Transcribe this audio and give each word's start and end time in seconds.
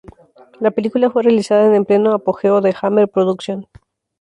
La 0.59 0.71
película 0.71 1.11
fue 1.11 1.21
realizada 1.21 1.75
en 1.75 1.85
pleno 1.85 2.13
apogeo 2.15 2.59
de 2.59 2.75
Hammer 2.81 3.07
productions. 3.07 3.67